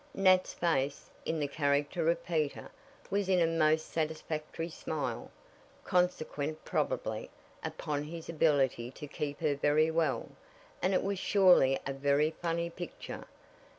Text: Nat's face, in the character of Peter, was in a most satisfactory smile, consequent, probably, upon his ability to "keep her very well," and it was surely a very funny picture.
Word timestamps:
Nat's 0.15 0.51
face, 0.55 1.11
in 1.25 1.39
the 1.39 1.47
character 1.47 2.09
of 2.09 2.25
Peter, 2.25 2.71
was 3.11 3.29
in 3.29 3.39
a 3.39 3.45
most 3.45 3.91
satisfactory 3.91 4.67
smile, 4.67 5.29
consequent, 5.83 6.65
probably, 6.65 7.29
upon 7.63 8.05
his 8.05 8.27
ability 8.27 8.89
to 8.89 9.05
"keep 9.05 9.41
her 9.41 9.53
very 9.53 9.91
well," 9.91 10.29
and 10.81 10.95
it 10.95 11.03
was 11.03 11.19
surely 11.19 11.77
a 11.85 11.93
very 11.93 12.31
funny 12.31 12.67
picture. 12.71 13.27